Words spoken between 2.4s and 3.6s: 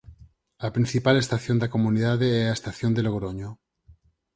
é a estación de Logroño.